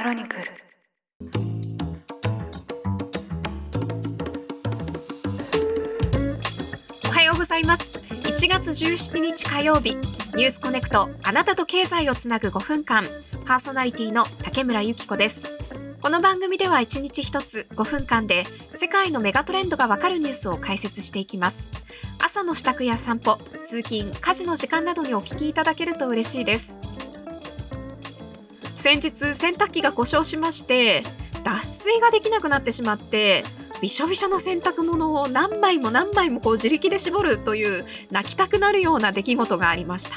[0.00, 0.42] クロニクル。
[7.04, 7.98] おはようございます。
[7.98, 9.96] 1月17日火曜日
[10.34, 13.04] ニュースコネクトあなたと経済をつなぐ5分間。
[13.44, 15.50] パーソナリティの竹村由紀子です。
[16.00, 21.72] この番組では1日1つ5分間で世界のメガトレンドがわかるニュースを解説していきます。
[22.18, 26.80] 朝の支度や散歩通勤家事の時間などにお聞きいただけると嬉しいです。
[28.80, 31.02] 先日洗濯機が故障しまして
[31.44, 33.44] 脱水ができなくなってしまって
[33.82, 40.16] びしょびしょの洗濯物を何枚も何枚もこう自力で絞るという泣きたくなるような出来事がありました。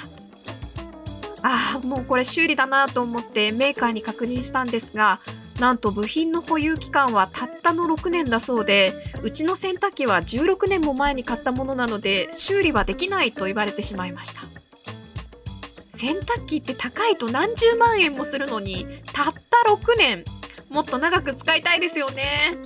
[1.46, 5.20] ああもうこれ修理だなと思ってメーカーに確認したんですが
[5.60, 8.94] なんと部品の保有期間はたったの6年だそうで
[9.24, 14.63] うちの洗濯機は16年も前に買ったものなので修理はできないと言われてしまいました。
[16.04, 20.26] 洗濯機って高いと何十万円もするのにたった6年。
[20.70, 22.58] もっと長く使いたいですよね。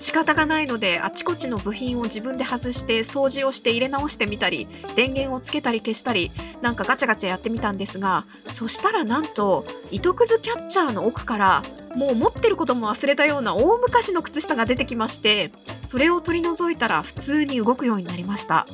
[0.00, 11.62] 仕方がないのであちこちの部品を自分で外して掃除をして入れ直してみたり電源をつけたり消したりなんかガチャガチャやってみたんですがそしたらなんと糸くずキャッチャーの奥から
[11.96, 15.50] もう持ってることも忘れたような大昔の靴下が出てきまして
[15.82, 18.66] それを取り除いたら普通に動くようになりました。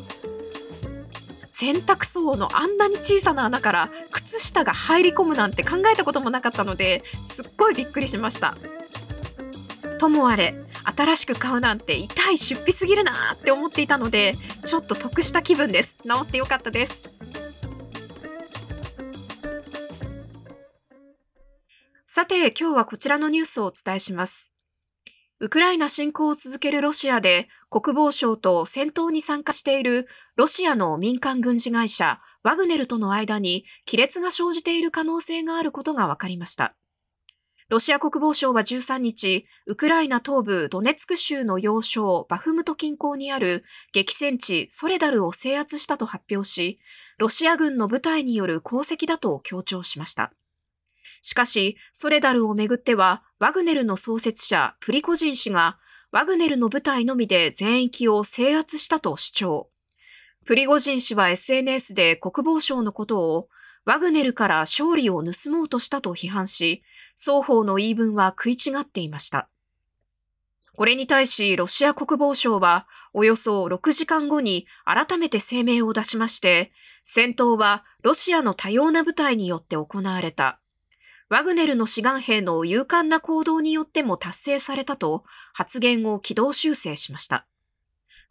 [1.61, 8.57] 洗濯槽のあんなに小さな穴から靴下が入り込むなんて考えたこともなかったのですっごいびっくりしました。
[9.99, 10.55] ともあれ
[10.97, 14.33] 新しく買うなんて痛い出費すぎるなーって思っていたので
[14.65, 15.99] ちょっと得した気分です。
[16.03, 17.11] 治ってよかったです。
[22.07, 24.57] さて今日はこちらのニュースをお伝えします。
[25.41, 36.75] ウクライナ侵攻を続けるロシアで国防省と戦闘に参加しているロシアの民間軍事会社ワグネルとの間に亀裂が生じている可能性があることが分かりました。
[37.69, 46.81] ロシア国防省は13日、ウクライナ東部ドネツク州の要衝バフムト近郊にある激戦地ソレダルを制圧したと発表し、
[47.19, 50.33] ロシア軍の部隊による功績だと強調しました。
[51.23, 55.79] しかし、ソレダルをめぐっては、ワグネルの創設者、プリコジン氏が、
[56.13, 59.71] ワグネルの部隊のみで全域を制圧したと主張。
[60.45, 63.49] プリゴジン氏は SNS で国防省のことを、
[63.85, 66.83] ワグネルから勝利を盗もうとしたと批判し、
[67.17, 69.49] 双方の言い分は食い違っていました。
[70.75, 76.73] これに対しロシア国防省はおよそ6時間後に改めて声明を出しまして、
[77.05, 80.61] 戦闘はロシアの多様な部隊によって行われた。
[81.31, 85.23] ワグネルの志願兵の勇敢な行動によっても達成されたと
[85.55, 87.47] 発言を軌道修正しました。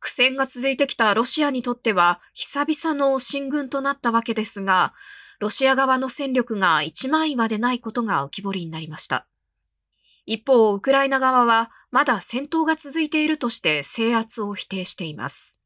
[0.02, 4.94] 苦戦が続いてきたロシアにとっては久々の進軍となったわけですが、
[5.40, 9.26] ロシア側の戦力が一枚岩でないことが浮き彫りになりました。
[10.26, 15.59] 一方、ウクライナ側はまだ戦闘が続いているとして制圧を否定しています。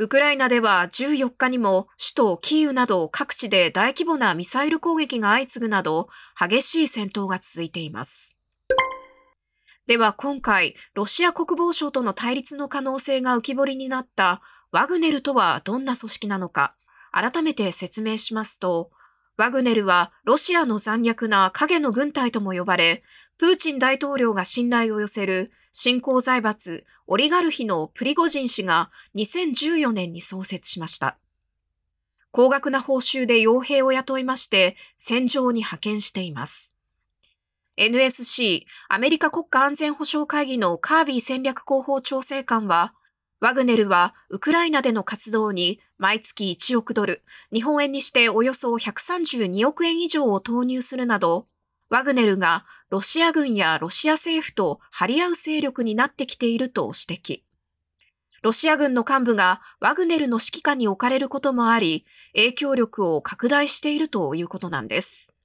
[0.00, 6.08] ウクライナでは14日にも首都キーウなど各地で大規模なミサイル攻撃が相次ぐなど
[6.40, 8.38] 激しい戦闘が続いています。
[9.86, 14.40] では今回、ロシア国防省との対立の可能性が浮き彫りになった
[14.72, 16.74] ワグネルとはどんな組織なのか、
[17.12, 18.90] 改めて説明しますと、
[19.36, 23.02] ワグネルはロシアの残虐な影の軍隊とも呼ばれ、
[23.36, 31.16] プーチン大統領が信頼を寄せる新興財閥オリガルヒのプリゴジン氏が2014年に創設しました。
[32.32, 36.76] 高額な報酬で傭兵を雇いまして戦場に派遣しています。
[37.76, 42.94] NSC アメリカ国家安全保障会議のカービー戦略広報調整官は
[43.40, 51.46] ワグネルはウクライナでの活動に毎月1億ドル、日本円にしておよそ132億円以上を投入するなど、
[51.88, 57.40] ワグネルがロシア軍やロシア政府と張り合う勢力になってきていると指摘。
[58.42, 65.36] ロシア軍の幹部がワグネルの指揮下に置かれることもあり、影響力を拡大しているということなんです。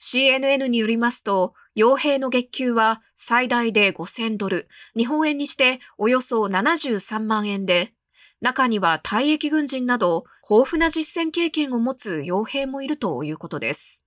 [0.00, 4.66] CNN によりますと、傭兵の月給は最大で5000ドル、
[4.96, 7.92] 日本円にしておよそ73万円で、
[8.40, 14.04] 中には退役軍人など豊富な実践経験を持つ傭兵もいるということです。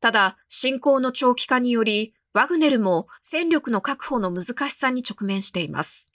[0.00, 6.12] ただ、侵攻の長期化により、ワグネルも戦力の確保の難しさに直面しています。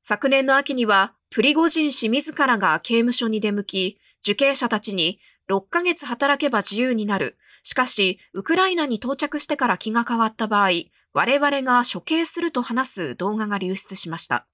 [0.00, 10.70] 昨年の秋には、プリゴジン氏自らが刑務所に出向き、受刑者たちに6ヶ月働けば自由になるしかし、ウクライナに到着してから気が変わった場合、
[11.12, 14.46] 我々が処刑すると話す動画が流出しました。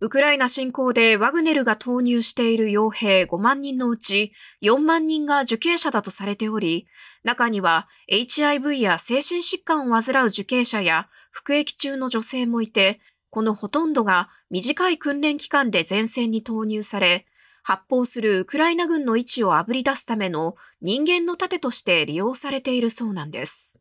[0.00, 4.32] ウクライナ侵攻でワグネルが投入している傭兵5万人のうち
[4.62, 6.86] 4万人が受刑者だとされており、
[7.22, 13.00] 中には HIV や精神疾患を患う受刑者や服役中の女性もいて、
[13.30, 17.26] このほとんどが短い訓練期間で前線に投入され、
[17.62, 23.80] 発砲するウクライナ軍の位置をあぶり出すための人間の盾として利用されているそうなんです。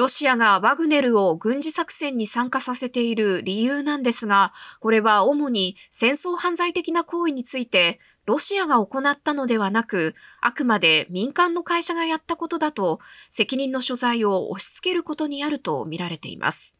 [0.00, 12.98] ロシアがワグネルを軍事作戦に参加させている理由なんですが、これは主に戦争犯罪的な行為について、ロシアが行ったのではなく、あくまで民間の会社がやったことだと、
[13.28, 16.78] 責任の所在を押し付けることにあると見られています。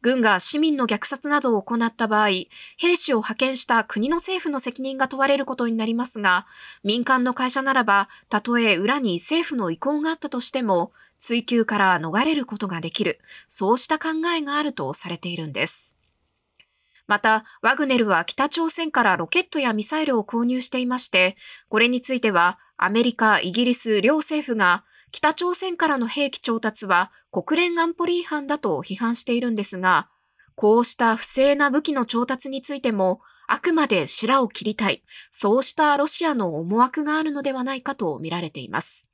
[0.00, 2.30] 軍が市民の虐殺などを行った場合、
[2.78, 6.46] 兵士を派遣した国の政府の責任が問われることになりますが、
[6.82, 15.96] 民間の会社ならば、たとえ裏に政府の意向があったとしても、追及から逃れることができる、そうした考えがあるとされているんです。
[17.06, 21.36] また、ワグネルは北朝鮮からロケットやミサイルを購入していまして、
[21.68, 30.08] これについてはアメリカ、イギリス両政府が北朝鮮からの兵器調達は国連安保理違反だと批判しているんですが、
[30.54, 39.08] こうした不正な武器の調達についても、あくまで白を切りたい、そうしたロシアの思惑があるのではないかと見られています。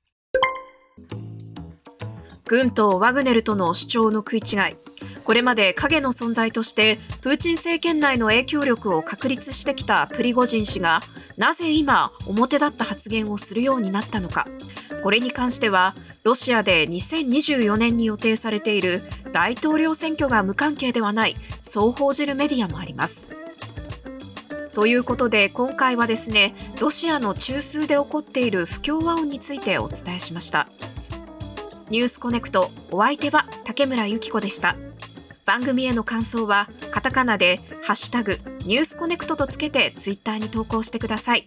[2.46, 4.76] 軍とワグネルとの主張の食い違い。
[5.24, 11.00] これまで影の存在としてプーチン政権内の影響力を確立してきたプリゴジン氏が
[11.38, 14.46] なぜ今表立った発言をするようになったのか。
[15.02, 19.02] これに関してはロシアで2024年に予定されている
[19.32, 23.34] 大統領選挙が無関係ではないそう報じるメディアもあります。
[24.74, 30.68] ということで今回はですねロシアの中枢で起こっている不協和音についてお伝えしました。
[31.90, 34.76] ニュースコネクトお相手は竹村由紀子でした。
[35.44, 41.46] 番組への感想はカタカナでハッシュタグニュースコネクトとつけてツイッターに投稿してください。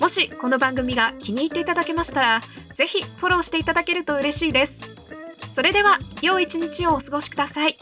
[0.00, 2.40] もしこの番組が気に入っていただけましたら、
[2.70, 4.86] ぜひフォローしていただけると嬉しいです。
[5.48, 7.76] それでは、良い一日をお過ごしください。